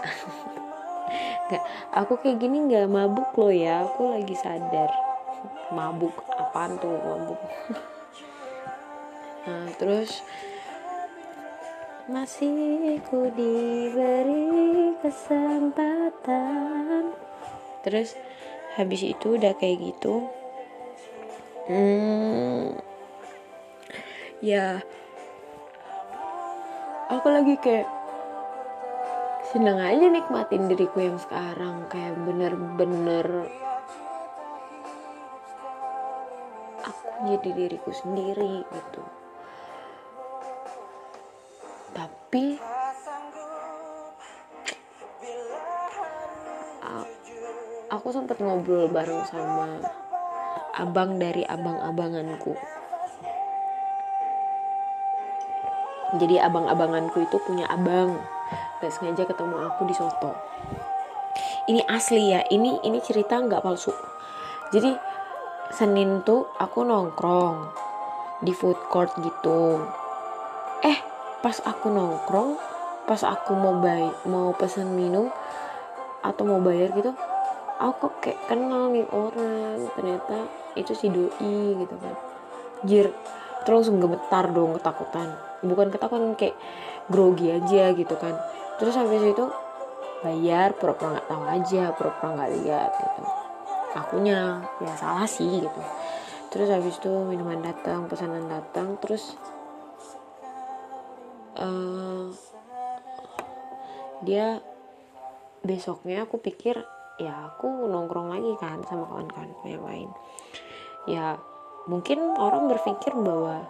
Nggak 1.47 1.63
aku 1.93 2.17
kayak 2.23 2.41
gini 2.41 2.65
nggak 2.65 2.87
mabuk 2.89 3.29
loh 3.35 3.53
ya. 3.53 3.85
Aku 3.85 4.09
lagi 4.09 4.33
sadar. 4.33 4.89
Mabuk. 5.69 6.15
Apaan 6.39 6.79
tuh 6.79 6.95
mabuk? 6.95 7.41
Nah 9.47 9.63
terus 9.79 10.27
masih 12.07 12.99
ku 13.07 13.27
diberi 13.35 14.95
kesempatan. 15.03 16.23
Terus 17.83 18.15
habis 18.77 19.01
itu 19.01 19.41
udah 19.41 19.57
kayak 19.57 19.81
gitu 19.89 20.29
hmm, 21.65 22.77
ya 24.37 24.85
aku 27.09 27.25
lagi 27.25 27.57
kayak 27.57 27.89
seneng 29.49 29.81
aja 29.81 30.13
nikmatin 30.13 30.69
diriku 30.69 31.01
yang 31.01 31.17
sekarang 31.17 31.89
kayak 31.89 32.13
bener-bener 32.21 33.49
jadi 37.25 37.49
diriku 37.49 37.89
sendiri 37.89 38.61
gitu 38.61 39.01
tapi 42.37 42.61
aku 47.89 48.07
sempat 48.13 48.37
ngobrol 48.37 48.93
bareng 48.93 49.25
sama 49.25 49.81
abang 50.77 51.17
dari 51.17 51.41
abang-abanganku. 51.49 52.53
Jadi 56.21 56.37
abang-abanganku 56.37 57.25
itu 57.25 57.41
punya 57.41 57.65
abang 57.73 58.21
gak 58.85 58.93
sengaja 58.93 59.25
ketemu 59.25 59.57
aku 59.73 59.89
di 59.89 59.97
soto. 59.97 60.37
Ini 61.65 61.89
asli 61.89 62.37
ya 62.37 62.45
ini 62.53 62.77
ini 62.85 63.01
cerita 63.01 63.41
nggak 63.41 63.65
palsu. 63.65 63.89
Jadi 64.69 64.93
Senin 65.73 66.21
tuh 66.21 66.45
aku 66.61 66.85
nongkrong 66.85 67.73
di 68.45 68.53
food 68.53 68.77
court 68.93 69.09
gitu 69.25 69.81
pas 71.41 71.57
aku 71.63 71.93
nongkrong 71.93 72.57
pas 73.07 73.21
aku 73.23 73.55
mau 73.55 73.79
bay 73.79 74.09
mau 74.27 74.51
pesen 74.57 74.91
minum 74.91 75.31
atau 76.25 76.43
mau 76.43 76.59
bayar 76.59 76.91
gitu 76.91 77.15
aku 77.77 78.09
kayak 78.19 78.41
kenal 78.49 78.89
nih 78.89 79.05
orang 79.13 79.85
ternyata 79.93 80.49
itu 80.77 80.93
si 80.93 81.09
doi 81.09 81.77
gitu 81.77 81.95
kan. 81.97 82.15
Jir 82.85 83.13
terus 83.65 83.89
gemetar 83.89 84.49
dong 84.53 84.77
ketakutan. 84.77 85.33
Bukan 85.65 85.89
ketakutan 85.89 86.33
kayak 86.37 86.57
grogi 87.09 87.53
aja 87.53 87.93
gitu 87.93 88.15
kan. 88.17 88.37
Terus 88.77 88.93
habis 88.97 89.21
itu 89.25 89.45
bayar 90.21 90.73
pura-pura 90.77 91.17
nggak 91.17 91.29
tahu 91.29 91.43
aja 91.45 91.83
pura-pura 91.93 92.27
nggak 92.37 92.51
lihat 92.61 92.91
gitu. 92.93 93.21
Akunya 93.97 94.61
ya 94.81 94.93
salah 94.97 95.29
sih 95.29 95.65
gitu. 95.65 95.81
Terus 96.53 96.69
habis 96.69 96.97
itu 96.97 97.09
minuman 97.09 97.61
datang 97.61 98.05
pesanan 98.05 98.45
datang 98.49 98.97
terus 99.01 99.37
eh, 101.57 102.25
dia 104.25 104.61
besoknya 105.61 106.25
aku 106.25 106.39
pikir 106.41 106.79
ya 107.17 107.49
aku 107.53 107.89
nongkrong 107.89 108.29
lagi 108.29 108.53
kan 108.61 108.81
sama 108.85 109.09
kawan-kawan 109.09 109.51
yang 109.65 109.85
lain. 109.85 110.09
Ya 111.09 111.25
mungkin 111.89 112.37
orang 112.37 112.69
berpikir 112.69 113.13
bahwa 113.17 113.65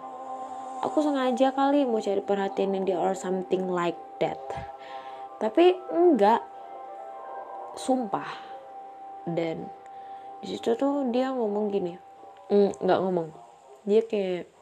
aku 0.84 1.00
sengaja 1.00 1.50
kali 1.56 1.88
mau 1.88 2.02
cari 2.02 2.20
perhatian 2.20 2.84
dia 2.84 3.00
or 3.00 3.16
something 3.16 3.72
like 3.72 3.98
that. 4.20 4.38
Tapi 5.40 5.74
enggak. 5.92 6.44
Sumpah. 7.78 8.26
Dan 9.22 9.70
di 10.42 10.50
situ 10.50 10.74
tuh 10.74 11.08
dia 11.14 11.30
ngomong 11.30 11.70
gini. 11.70 11.94
Mm, 12.50 12.74
ngomong. 12.82 13.28
Dia 13.86 14.02
kayak 14.02 14.57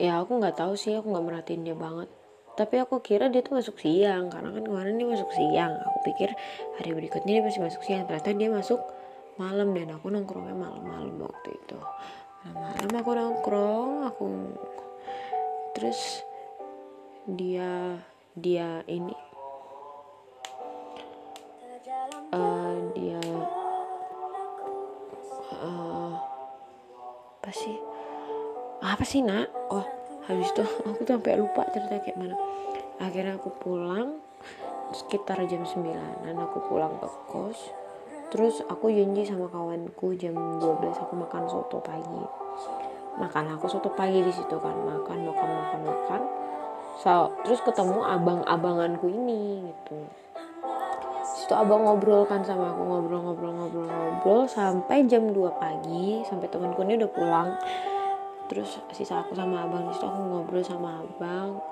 ya 0.00 0.24
aku 0.24 0.40
nggak 0.40 0.56
tahu 0.56 0.72
sih 0.80 0.96
aku 0.96 1.12
nggak 1.12 1.26
merhatiin 1.28 1.62
dia 1.68 1.76
banget. 1.76 2.08
Tapi 2.56 2.76
aku 2.76 3.00
kira 3.00 3.32
dia 3.32 3.40
tuh 3.40 3.56
masuk 3.56 3.80
siang 3.80 4.28
karena 4.28 4.52
kan 4.52 4.64
kemarin 4.64 5.00
dia 5.00 5.08
masuk 5.08 5.30
siang. 5.32 5.76
Aku 5.80 5.98
pikir 6.08 6.32
hari 6.80 6.90
berikutnya 6.92 7.40
dia 7.40 7.44
masih 7.44 7.62
masuk 7.62 7.82
siang. 7.84 8.04
Ternyata 8.08 8.36
dia 8.36 8.48
masuk 8.52 8.80
malam 9.40 9.72
dan 9.72 9.96
aku 9.96 10.12
nongkrongnya 10.12 10.56
malam-malam 10.56 11.24
waktu 11.24 11.56
itu. 11.56 11.78
Malam 12.52 12.90
aku 12.96 13.10
nongkrong 13.16 13.92
aku 14.08 14.24
terus 15.76 16.24
dia 17.28 17.96
dia 18.36 18.84
ini 18.84 19.16
eh, 22.34 22.76
dia 22.96 23.20
eh, 25.60 26.12
apa 27.40 27.50
sih? 27.56 27.76
Apa 28.80 29.04
sih 29.04 29.24
nak? 29.24 29.48
Oh 29.72 29.99
habis 30.28 30.48
itu 30.52 30.64
aku 30.88 31.00
tuh 31.06 31.14
sampai 31.16 31.40
lupa 31.40 31.64
cerita 31.72 32.00
kayak 32.02 32.18
mana. 32.18 32.36
Akhirnya 33.00 33.40
aku 33.40 33.48
pulang 33.56 34.20
sekitar 34.90 35.38
jam 35.46 35.62
9 35.62 36.26
dan 36.26 36.36
aku 36.36 36.58
pulang 36.66 36.92
ke 36.98 37.08
kos. 37.30 37.72
Terus 38.30 38.62
aku 38.70 38.90
janji 38.94 39.26
sama 39.26 39.50
kawanku 39.50 40.14
jam 40.14 40.34
12 40.34 40.94
aku 40.94 41.14
makan 41.18 41.42
soto 41.50 41.82
pagi. 41.82 42.22
Makan 43.18 43.58
aku 43.58 43.66
soto 43.66 43.90
pagi 43.90 44.22
di 44.22 44.30
situ 44.30 44.56
kan. 44.60 44.74
Makan 44.74 45.18
makan 45.26 45.48
makan 45.50 45.80
makan. 45.82 46.22
So, 47.00 47.32
terus 47.42 47.64
ketemu 47.64 48.04
abang-abanganku 48.04 49.08
ini 49.08 49.64
gitu. 49.66 49.98
Situ 51.24 51.54
abang 51.56 51.88
ngobrol 51.88 52.28
kan 52.28 52.44
sama 52.44 52.76
aku 52.76 52.82
ngobrol 52.84 53.20
ngobrol 53.24 53.52
ngobrol 53.56 53.86
ngobrol. 53.88 54.42
Sampai 54.46 55.08
jam 55.08 55.32
2 55.32 55.40
pagi 55.56 56.22
sampai 56.28 56.46
temanku 56.52 56.84
ini 56.86 57.00
udah 57.00 57.10
pulang 57.10 57.48
terus 58.50 58.82
sisa 58.90 59.22
aku 59.22 59.38
sama 59.38 59.62
abang 59.62 59.86
di 59.86 59.94
situ 59.94 60.10
aku 60.10 60.18
ngobrol 60.26 60.66
sama 60.66 60.98
abang 61.06 61.62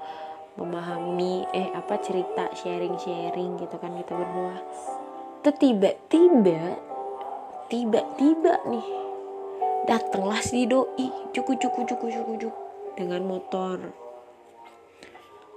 memahami 0.54 1.42
eh 1.50 1.74
apa 1.74 1.98
cerita 1.98 2.46
sharing 2.54 2.94
sharing 3.02 3.58
gitu 3.58 3.74
kan 3.82 3.98
kita 3.98 4.14
berdua. 4.14 4.62
Tiba-tiba 5.42 6.78
tiba-tiba 7.66 8.52
nih 8.70 8.88
datanglah 9.90 10.38
si 10.38 10.66
doi 10.66 11.10
cuku 11.34 11.58
cuku 11.58 11.80
cuku 11.82 12.06
cuku 12.14 12.32
cuku 12.46 12.60
dengan 12.94 13.26
motor. 13.26 13.78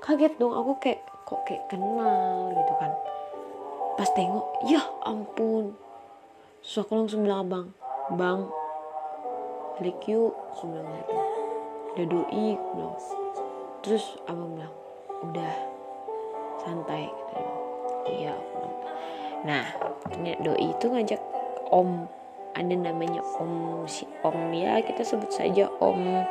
Kaget 0.01 0.41
dong 0.41 0.57
aku 0.57 0.77
kayak 0.81 1.01
kok 1.29 1.41
kayak 1.45 1.65
kenal 1.69 2.49
gitu 2.53 2.73
kan. 2.81 2.91
Pas 3.97 4.09
tengok 4.13 4.45
ya 4.69 4.81
ampun. 5.05 5.77
Terus 6.61 6.81
aku 6.81 6.91
langsung 6.97 7.25
bilang 7.25 7.45
abang 7.45 7.67
bang 8.17 8.60
balik 9.77 9.99
yuk 10.07 10.33
aku 10.55 10.71
bilang 10.71 10.89
gitu. 10.89 11.13
Udah 11.91 12.05
doi 12.07 12.45
aku 12.55 12.67
bilang. 12.75 12.95
Terus 13.81 14.05
abang 14.25 14.51
bilang 14.55 14.75
udah 15.21 15.53
santai 16.61 17.09
gitu. 17.09 17.39
Iya 18.09 18.31
aku 18.35 18.51
bilang 18.57 18.77
nah 19.41 19.65
ternyata 20.05 20.41
doi 20.45 20.69
itu 20.69 20.85
ngajak 20.85 21.21
om 21.73 22.05
ada 22.53 22.75
namanya 22.75 23.25
om 23.41 23.81
si 23.89 24.05
om 24.21 24.53
ya 24.53 24.77
kita 24.83 25.01
sebut 25.01 25.31
saja 25.33 25.65
om 25.81 26.21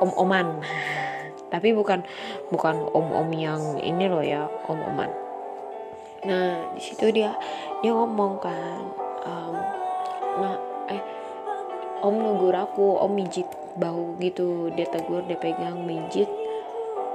om 0.00 0.10
oman. 0.16 0.62
Tapi 1.52 1.70
bukan 1.70 2.02
bukan 2.50 2.88
om 2.96 3.12
om 3.14 3.30
yang 3.36 3.78
ini 3.78 4.08
loh 4.08 4.24
ya 4.24 4.48
om 4.70 4.80
oman. 4.80 5.10
Nah 6.24 6.72
di 6.72 6.80
situ 6.80 7.12
dia 7.12 7.36
dia 7.84 7.92
ngomong 7.92 8.40
kan 8.40 8.80
um, 9.28 9.54
nah 10.40 10.56
eh 10.88 11.02
om 12.04 12.20
negur 12.20 12.52
aku 12.52 13.00
om 13.00 13.16
mijit 13.16 13.48
bau 13.80 14.12
gitu 14.20 14.68
dia 14.76 14.84
tegur 14.84 15.24
dia 15.24 15.40
pegang 15.40 15.88
mijit. 15.88 16.28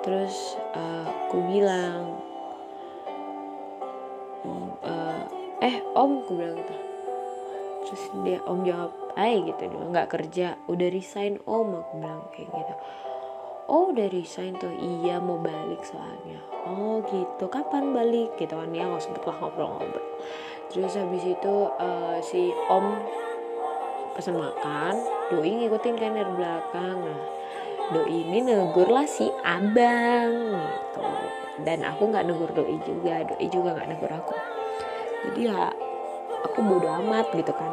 Terus 0.02 0.58
uh, 0.74 1.06
aku 1.06 1.38
bilang 1.46 2.18
"Mm, 4.42 4.70
uh, 4.82 5.22
eh 5.62 5.86
om 5.94 6.26
aku 6.26 6.32
bilang 6.34 6.58
gitu. 6.58 6.76
Terus 7.86 8.04
dia 8.26 8.40
om 8.50 8.66
jawab 8.66 8.92
ay 9.14 9.46
gitu 9.46 9.70
dia 9.70 9.86
nggak 9.94 10.10
kerja 10.10 10.48
udah 10.66 10.90
resign 10.90 11.38
om 11.46 11.86
aku 11.86 11.94
bilang 12.02 12.22
kayak 12.34 12.50
gitu. 12.50 12.76
Oh 13.70 13.94
udah 13.94 14.10
resign 14.10 14.58
tuh? 14.58 14.74
Iya 14.74 15.22
mau 15.22 15.38
balik 15.38 15.86
soalnya. 15.86 16.42
Oh 16.66 17.06
gitu 17.06 17.46
kapan 17.54 17.94
balik? 17.94 18.34
Gitu 18.42 18.58
kan 18.58 18.74
ya 18.74 18.90
nggak 18.90 19.06
sempet 19.06 19.22
lah 19.30 19.38
ngobrol-ngobrol. 19.38 20.02
Terus 20.74 20.98
habis 20.98 21.22
itu 21.22 21.56
eh, 21.78 22.18
si 22.26 22.50
om 22.66 22.98
pesan 24.16 24.38
makan 24.38 24.96
doi 25.30 25.52
ngikutin 25.52 25.96
kan 25.98 26.12
dari 26.18 26.34
belakang. 26.34 26.98
Nah 27.00 27.20
doi 27.90 28.22
ini 28.22 28.46
negur 28.46 28.90
lah 28.90 29.06
si 29.10 29.26
abang 29.42 30.34
gitu. 30.58 31.04
Dan 31.66 31.84
aku 31.84 32.10
nggak 32.10 32.26
negur 32.30 32.50
doi 32.54 32.78
juga 32.86 33.26
doi 33.26 33.48
juga 33.50 33.78
nggak 33.78 33.90
negur 33.90 34.12
aku. 34.14 34.36
Jadi 35.30 35.40
ya 35.50 35.74
aku 36.46 36.60
bodo 36.64 36.90
amat 37.04 37.34
gitu 37.34 37.54
kan. 37.54 37.72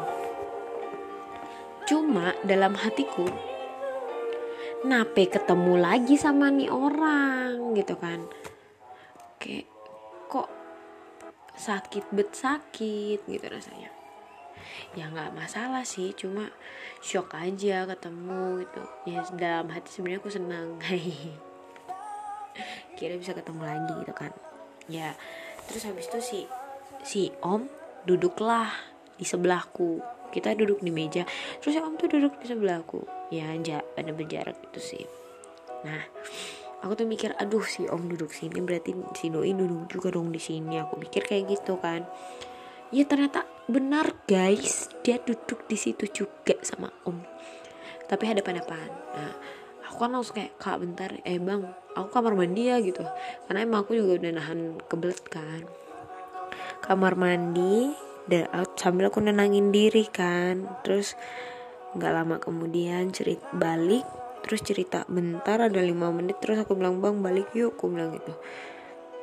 Cuma 1.87 2.35
dalam 2.42 2.75
hatiku 2.75 3.29
nape 4.87 5.27
ketemu 5.27 5.81
lagi 5.81 6.14
sama 6.18 6.53
nih 6.53 6.68
orang 6.68 7.75
gitu 7.79 7.94
kan. 7.96 8.27
Kayak 9.38 9.68
kok 10.27 10.51
sakit 11.57 12.12
bet 12.12 12.37
sakit 12.37 13.25
gitu 13.25 13.46
rasanya 13.49 13.95
ya 14.96 15.12
nggak 15.12 15.37
masalah 15.37 15.85
sih 15.85 16.16
cuma 16.16 16.48
shock 17.05 17.37
aja 17.37 17.85
ketemu 17.87 18.64
gitu. 18.64 18.83
Ya 19.07 19.20
dalam 19.37 19.68
hati 19.70 19.92
sebenarnya 19.92 20.20
aku 20.22 20.31
senang 20.33 20.68
kira 22.96 23.20
bisa 23.20 23.37
ketemu 23.37 23.62
lagi 23.62 23.92
gitu 24.02 24.14
kan. 24.16 24.33
Ya 24.88 25.14
terus 25.68 25.85
habis 25.85 26.09
itu 26.09 26.18
si 26.22 26.40
si 27.05 27.22
om 27.44 27.68
duduklah 28.09 28.72
di 29.20 29.29
sebelahku. 29.29 30.00
Kita 30.33 30.52
duduk 30.52 30.83
di 30.83 30.90
meja. 30.90 31.22
Terus 31.62 31.76
si 31.76 31.81
om 31.81 31.94
tuh 31.94 32.11
duduk 32.11 32.40
di 32.40 32.46
sebelahku. 32.48 33.05
Ya 33.31 33.52
ja, 33.61 33.85
ada 33.94 34.11
berjarak 34.11 34.57
itu 34.72 34.81
sih. 34.81 35.05
Nah 35.85 36.02
aku 36.81 37.05
tuh 37.05 37.07
mikir 37.09 37.37
aduh 37.37 37.64
si 37.64 37.85
om 37.88 38.09
duduk 38.09 38.33
sini 38.33 38.61
berarti 38.61 38.92
si 39.16 39.33
doi 39.33 39.52
duduk 39.52 39.92
juga 39.92 40.16
dong 40.16 40.33
di 40.33 40.40
sini. 40.40 40.81
Aku 40.81 40.96
mikir 40.96 41.29
kayak 41.29 41.52
gitu 41.52 41.76
kan 41.76 42.09
ya 42.94 43.05
ternyata 43.07 43.46
benar 43.66 44.14
guys. 44.31 44.90
Dia 45.03 45.18
duduk 45.22 45.66
di 45.66 45.75
situ 45.79 46.07
juga 46.11 46.55
sama 46.62 46.90
om. 47.07 47.18
Tapi 48.07 48.22
hadapan-hadapan 48.27 48.88
nah 49.14 49.33
aku 49.87 49.96
kan 50.03 50.11
langsung 50.14 50.37
kayak 50.38 50.55
kak 50.59 50.79
bentar. 50.79 51.11
Eh 51.27 51.38
bang 51.42 51.66
aku 51.99 52.09
kamar 52.11 52.38
mandi 52.38 52.70
ya 52.70 52.79
gitu. 52.83 53.03
Karena 53.46 53.66
emang 53.66 53.87
aku 53.87 53.99
juga 53.99 54.22
udah 54.22 54.33
nahan 54.38 54.61
kebelet 54.87 55.25
kan. 55.27 55.62
Kamar 56.85 57.18
mandi 57.18 57.90
dan 58.27 58.46
sambil 58.79 59.11
aku 59.11 59.18
nenangin 59.22 59.75
diri 59.75 60.07
kan. 60.07 60.66
Terus 60.87 61.18
nggak 61.96 62.12
lama 62.12 62.37
kemudian 62.38 63.09
cerita 63.11 63.49
balik 63.57 64.05
terus 64.44 64.62
cerita 64.62 65.03
bentar 65.11 65.59
ada 65.59 65.81
lima 65.83 66.12
menit. 66.14 66.38
Terus 66.38 66.62
aku 66.62 66.79
bilang 66.79 67.03
bang 67.03 67.18
balik 67.18 67.51
yuk 67.57 67.75
aku 67.75 67.90
bilang 67.90 68.14
gitu. 68.14 68.35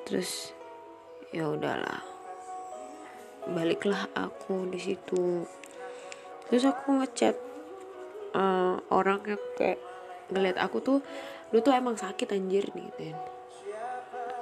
Terus 0.03 0.51
ya 1.31 1.47
udahlah 1.47 2.12
baliklah 3.49 4.07
aku 4.15 4.67
di 4.71 4.79
situ. 4.79 5.43
Terus 6.47 6.63
aku 6.69 7.01
ngechat 7.01 7.35
uh, 8.37 8.79
orang 8.91 9.23
yang 9.25 9.43
kayak 9.57 9.79
ngeliat 10.31 10.57
aku 10.59 10.79
tuh 10.79 10.99
lu 11.53 11.61
tuh 11.61 11.75
emang 11.75 11.93
sakit 11.93 12.33
anjir 12.33 12.65
nih 12.73 12.89
gitu 12.97 13.13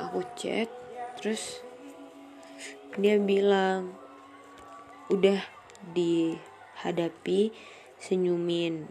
aku 0.02 0.26
chat 0.34 0.72
terus 1.20 1.62
dia 2.98 3.16
bilang 3.22 3.96
udah 5.08 5.40
dihadapi 5.94 7.54
senyumin 8.02 8.90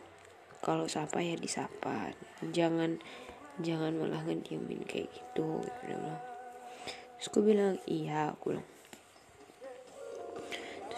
kalau 0.60 0.84
sapa 0.88 1.24
ya 1.24 1.36
disapa. 1.40 2.12
Jangan 2.52 3.00
jangan 3.60 3.96
malah 3.96 4.24
ngediemin 4.24 4.84
kayak 4.88 5.12
gitu 5.12 5.60
terus 5.84 7.28
aku 7.28 7.44
bilang 7.44 7.76
iya 7.84 8.32
aku 8.32 8.56
bilang 8.56 8.68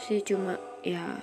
sih 0.03 0.19
cuma 0.27 0.59
ya 0.83 1.23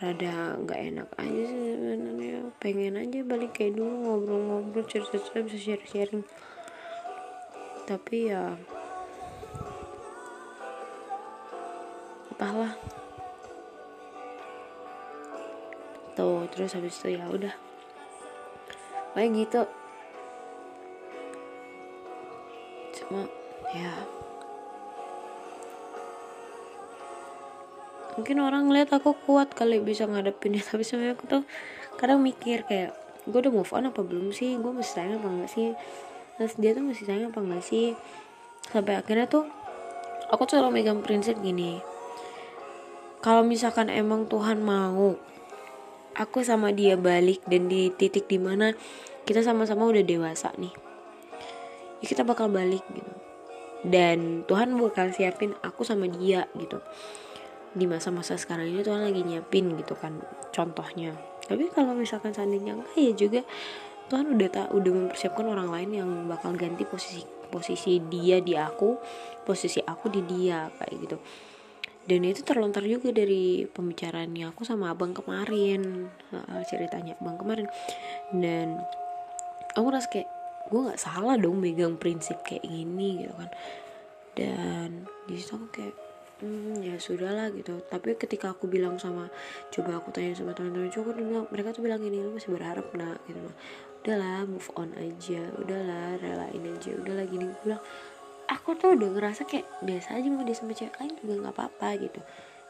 rada 0.00 0.58
nggak 0.58 0.80
enak 0.90 1.08
aja 1.20 1.42
sih 1.46 1.60
sebenarnya. 1.76 2.50
Pengen 2.58 2.96
aja 2.98 3.20
balik 3.22 3.52
kayak 3.54 3.76
dulu 3.76 3.94
ngobrol-ngobrol 4.02 4.88
cerita-cerita 4.88 5.46
bisa 5.46 5.58
share-sharing 5.60 6.24
tapi 7.82 8.30
ya 8.30 8.54
entahlah 12.30 12.72
tuh 16.14 16.46
terus 16.54 16.72
habis 16.72 16.96
itu 17.02 17.18
ya 17.18 17.26
udah. 17.28 17.54
Kayak 19.12 19.30
gitu. 19.44 19.62
Cuma 22.96 23.28
ya 23.76 23.92
mungkin 28.18 28.44
orang 28.44 28.68
ngeliat 28.68 28.92
aku 28.92 29.16
kuat 29.24 29.56
kali 29.56 29.80
bisa 29.80 30.04
ngadepin 30.04 30.58
ya 30.58 30.62
tapi 30.70 30.84
sebenarnya 30.84 31.14
aku 31.16 31.24
tuh 31.28 31.42
kadang 31.96 32.20
mikir 32.20 32.64
kayak 32.68 32.92
gue 33.22 33.38
udah 33.38 33.54
move 33.54 33.70
on 33.70 33.86
apa 33.86 34.02
belum 34.02 34.34
sih? 34.34 34.58
Gue 34.58 34.74
masih 34.74 34.92
sayang 34.98 35.22
apa 35.22 35.28
enggak 35.30 35.50
sih? 35.54 35.68
Terus 36.40 36.54
dia 36.58 36.74
tuh 36.74 36.82
masih 36.82 37.04
sayang 37.06 37.30
apa 37.30 37.38
enggak 37.38 37.62
sih? 37.62 37.94
Sampai 38.66 38.98
akhirnya 38.98 39.30
tuh 39.30 39.46
aku 40.32 40.48
tuh 40.48 40.56
selalu 40.58 40.80
megang 40.80 41.04
prinsip 41.04 41.36
gini 41.44 41.84
kalau 43.22 43.44
misalkan 43.44 43.92
emang 43.92 44.26
Tuhan 44.26 44.64
mau 44.64 45.14
aku 46.16 46.38
sama 46.42 46.72
dia 46.72 46.96
balik 46.98 47.44
dan 47.46 47.68
di 47.68 47.92
titik 47.92 48.26
di 48.26 48.40
mana 48.40 48.72
kita 49.28 49.44
sama-sama 49.44 49.86
udah 49.86 50.02
dewasa 50.02 50.50
nih 50.58 50.74
ya 52.02 52.06
kita 52.10 52.26
bakal 52.26 52.50
balik 52.50 52.82
gitu. 52.90 53.12
Dan 53.82 54.46
Tuhan 54.46 54.78
bakal 54.78 55.10
siapin 55.10 55.58
aku 55.62 55.82
sama 55.82 56.06
dia 56.06 56.46
gitu 56.54 56.78
di 57.72 57.88
masa-masa 57.88 58.36
sekarang 58.36 58.68
ini 58.68 58.84
Tuhan 58.84 59.00
lagi 59.00 59.24
nyiapin 59.24 59.72
gitu 59.80 59.96
kan 59.96 60.20
contohnya. 60.52 61.16
Tapi 61.48 61.72
kalau 61.72 61.96
misalkan 61.96 62.30
seandainya 62.36 62.76
enggak 62.76 62.96
ya 62.96 63.12
juga 63.16 63.40
Tuhan 64.12 64.36
udah 64.36 64.48
tak 64.52 64.68
udah 64.76 64.92
mempersiapkan 64.92 65.46
orang 65.48 65.68
lain 65.72 65.90
yang 65.96 66.10
bakal 66.28 66.52
ganti 66.52 66.84
posisi 66.84 67.24
posisi 67.48 68.00
dia 68.08 68.40
di 68.40 68.56
aku 68.56 68.96
posisi 69.44 69.80
aku 69.80 70.12
di 70.12 70.20
dia 70.24 70.68
kayak 70.68 70.96
gitu. 71.00 71.16
Dan 72.02 72.26
itu 72.26 72.42
terlontar 72.42 72.82
juga 72.82 73.14
dari 73.14 73.62
pembicaraannya 73.62 74.50
aku 74.50 74.66
sama 74.66 74.90
abang 74.90 75.14
kemarin. 75.14 76.10
Ceritanya 76.66 77.14
abang 77.22 77.38
kemarin. 77.38 77.70
Dan 78.34 78.82
aku 79.78 79.86
rasa 79.86 80.10
kayak 80.10 80.28
gue 80.66 80.80
nggak 80.82 80.98
salah 80.98 81.38
dong 81.38 81.62
megang 81.62 81.94
prinsip 81.94 82.42
kayak 82.42 82.66
gini 82.66 83.22
gitu 83.22 83.34
kan. 83.38 83.50
Dan 84.34 84.88
di 85.30 85.38
situ 85.38 85.54
kayak 85.70 85.94
hmm, 86.42 86.82
ya 86.82 86.98
sudahlah 86.98 87.54
gitu. 87.54 87.78
Tapi 87.86 88.18
ketika 88.18 88.50
aku 88.50 88.66
bilang 88.66 88.98
sama 88.98 89.30
coba 89.70 90.02
aku 90.02 90.10
tanya 90.10 90.34
sama 90.34 90.52
teman-teman 90.52 90.90
coba 90.90 91.14
bilang 91.14 91.46
mereka 91.54 91.70
tuh 91.70 91.86
bilang 91.86 92.02
ini 92.02 92.18
lu 92.18 92.34
masih 92.34 92.50
berharap 92.50 92.90
nak 92.98 93.22
gitu 93.30 93.38
loh. 93.38 93.54
Udahlah 94.02 94.42
move 94.50 94.68
on 94.74 94.90
aja. 94.98 95.42
Udahlah 95.62 96.18
relain 96.18 96.64
aja. 96.66 96.90
Udahlah 96.98 97.24
gini. 97.30 97.46
Gue 97.46 97.60
bilang 97.62 97.82
aku 98.50 98.74
tuh 98.74 98.98
udah 98.98 99.08
ngerasa 99.14 99.46
kayak 99.46 99.70
biasa 99.86 100.18
aja 100.18 100.28
mau 100.28 100.42
dia 100.42 100.56
sama 100.58 100.74
cewek 100.74 100.98
lain 100.98 101.14
juga 101.22 101.34
nggak 101.46 101.54
apa-apa 101.54 101.88
gitu. 102.02 102.20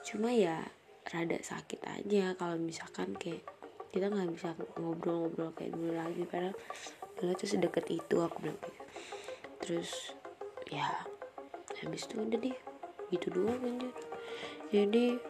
Cuma 0.05 0.29
ya 0.31 0.61
rada 1.09 1.39
sakit 1.41 1.81
aja 1.89 2.37
kalau 2.37 2.61
misalkan 2.61 3.17
kayak 3.17 3.43
kita 3.91 4.09
nggak 4.13 4.31
bisa 4.37 4.53
ngobrol-ngobrol 4.77 5.57
kayak 5.57 5.73
dulu 5.73 5.97
lagi. 5.97 6.23
Padahal 6.29 6.55
dulu 7.17 7.33
tuh 7.35 7.49
sedekat 7.49 7.87
itu 7.89 8.17
aku 8.21 8.37
bilang 8.45 8.61
gitu. 8.61 8.83
terus 9.63 10.11
ya 10.75 11.07
habis 11.79 12.11
itu 12.11 12.19
udah 12.19 12.39
deh 12.43 12.72
gitu 13.13 13.29
doang 13.29 13.61
anjir. 13.61 13.93
Jadi 14.73 15.21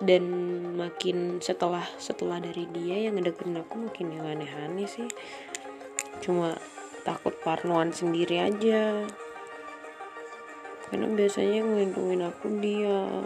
dan 0.00 0.24
makin 0.80 1.38
setelah 1.44 1.84
setelah 2.00 2.40
dari 2.40 2.64
dia 2.72 3.06
yang 3.08 3.20
ngedeketin 3.20 3.60
aku 3.60 3.84
makin 3.84 4.16
yang 4.16 4.26
aneh-aneh 4.26 4.88
sih. 4.88 5.06
Cuma 6.24 6.56
takut 7.04 7.36
parnoan 7.44 7.92
sendiri 7.92 8.40
aja. 8.40 9.06
Karena 10.88 11.06
biasanya 11.14 11.62
ngelindungin 11.62 12.26
aku 12.26 12.46
dia. 12.58 13.22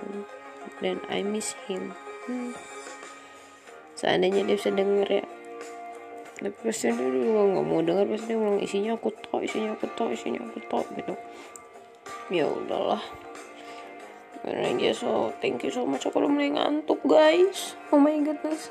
Dan 0.83 0.99
I 1.09 1.23
miss 1.23 1.57
him. 1.71 1.95
Hmm. 2.25 2.57
seandainya 3.95 4.43
dia 4.43 4.59
bisa 4.59 4.75
denger 4.75 5.23
ya. 5.23 5.25
Tapi 6.43 6.57
pasti 6.67 6.91
dia 6.91 7.07
juga 7.09 7.41
nggak 7.55 7.67
mau 7.71 7.81
denger. 7.81 8.05
Pasti 8.11 8.29
dia 8.35 8.39
bilang 8.43 8.59
isinya 8.59 8.91
aku 8.99 9.09
tau 9.15 9.39
isinya 9.41 9.71
aku 9.79 9.87
tau 9.95 10.11
isinya 10.11 10.43
aku 10.43 10.59
tau 10.67 10.83
gitu 10.99 11.15
ya 12.33 12.49
udahlah. 12.49 13.03
Aja 14.45 14.93
so 14.93 15.33
thank 15.41 15.65
you 15.65 15.73
so 15.73 15.89
much. 15.89 16.05
Aku 16.05 16.21
udah 16.21 16.29
mulai 16.29 16.53
ngantuk 16.53 17.01
guys. 17.09 17.81
Oh 17.89 17.97
my 17.97 18.13
goodness. 18.21 18.69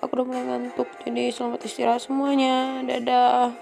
Aku 0.00 0.16
udah 0.16 0.26
mulai 0.28 0.44
ngantuk 0.48 0.88
jadi 1.04 1.28
selamat 1.28 1.68
istirahat 1.68 2.00
semuanya. 2.04 2.80
Dadah 2.80 3.52